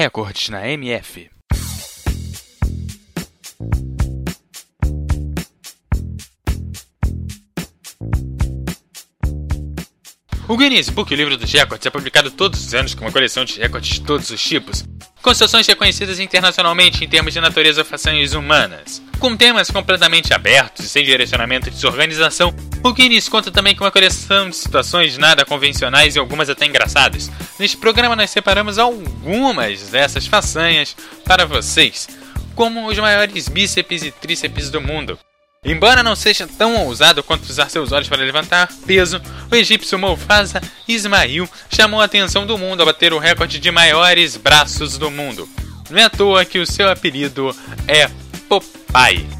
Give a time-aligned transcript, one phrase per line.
[0.00, 1.28] Recordes na MF.
[10.48, 13.44] O Guinness Book, o livro dos recordes, é publicado todos os anos com uma coleção
[13.44, 14.82] de recordes de todos os tipos,
[15.20, 19.02] com situações reconhecidas internacionalmente em termos de natureza ou façanhas humanas.
[19.18, 23.90] Com temas completamente abertos e sem direcionamento de desorganização, o Guinness conta também com uma
[23.90, 27.30] coleção de situações nada convencionais e algumas até engraçadas.
[27.58, 32.08] Neste programa nós separamos algumas dessas façanhas para vocês,
[32.54, 35.18] como os maiores bíceps e tríceps do mundo.
[35.62, 39.20] Embora não seja tão ousado quanto usar seus olhos para levantar peso,
[39.50, 44.38] o egípcio Mufasa Ismail chamou a atenção do mundo ao bater o recorde de maiores
[44.38, 45.46] braços do mundo.
[45.90, 47.54] Não é à toa que o seu apelido
[47.86, 48.08] é
[48.48, 49.39] Popeye.